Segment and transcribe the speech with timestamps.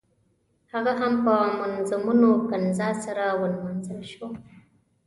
[0.73, 4.27] هغه هم په منظمونه ښکنځا سره ونمانځل شو.